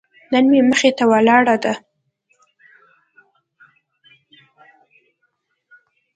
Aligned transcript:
نن 0.31 0.43
مې 0.51 0.59
مخې 0.69 0.91
ته 0.97 1.03
ولاړه 1.11 1.55
ده. 1.63 1.73